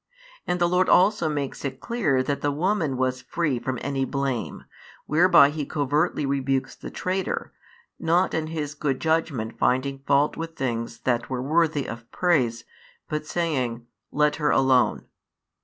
[0.47, 4.63] And the Lord also makes it clear that the woman was free from any blame,
[5.05, 7.53] whereby He covertly rebukes the traitor;
[7.99, 12.63] not in His good judgment finding fault with things that were worthy of praise,
[13.09, 15.05] but saying: Let her alone.